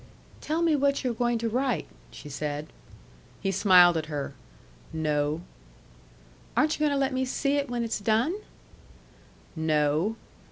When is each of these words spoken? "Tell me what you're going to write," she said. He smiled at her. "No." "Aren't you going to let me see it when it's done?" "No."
"Tell 0.41 0.63
me 0.63 0.75
what 0.75 1.03
you're 1.03 1.13
going 1.13 1.37
to 1.37 1.47
write," 1.47 1.85
she 2.09 2.27
said. 2.27 2.65
He 3.39 3.51
smiled 3.51 3.95
at 3.97 4.07
her. 4.07 4.33
"No." 4.91 5.41
"Aren't 6.57 6.73
you 6.73 6.79
going 6.79 6.91
to 6.91 6.97
let 6.97 7.13
me 7.13 7.23
see 7.23 7.57
it 7.57 7.69
when 7.69 7.83
it's 7.83 7.99
done?" 7.99 8.33
"No." 9.55 10.15